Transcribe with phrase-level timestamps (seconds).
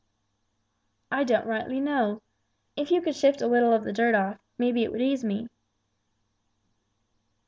[1.11, 2.23] "I don't rightly know.
[2.75, 5.23] If you could shift a little of the earth off, may be it would ease
[5.23, 5.47] me!"